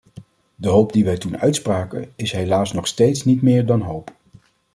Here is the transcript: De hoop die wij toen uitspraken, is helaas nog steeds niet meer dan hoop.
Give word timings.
De 0.55 0.67
hoop 0.69 0.91
die 0.93 1.05
wij 1.05 1.17
toen 1.17 1.37
uitspraken, 1.37 2.11
is 2.15 2.31
helaas 2.31 2.73
nog 2.73 2.87
steeds 2.87 3.23
niet 3.25 3.41
meer 3.41 3.65
dan 3.65 3.81
hoop. 3.81 4.13